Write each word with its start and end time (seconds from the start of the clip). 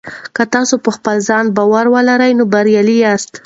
که 0.35 0.43
تاسي 0.53 0.75
په 0.85 0.89
خپل 0.95 1.17
ځان 1.27 1.45
باور 1.57 1.85
ولرئ 1.93 2.31
نو 2.37 2.43
بریالي 2.53 2.95
یاست. 3.03 3.31